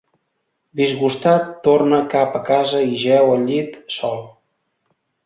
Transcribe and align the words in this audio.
Disgustat, 0.79 1.51
torna 1.67 1.99
cap 2.13 2.39
a 2.39 2.41
casa 2.47 2.81
i 2.95 2.97
jeu 3.03 3.29
al 3.35 3.45
llit, 3.51 3.77
sol. 3.99 4.19